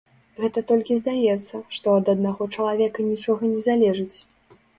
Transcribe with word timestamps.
Гэта 0.43 0.61
толькі 0.71 0.95
здаецца, 1.01 1.61
што 1.75 1.87
ад 1.99 2.09
аднаго 2.15 2.49
чалавека 2.57 3.07
нічога 3.11 3.53
не 3.53 3.61
залежыць. 3.69 4.15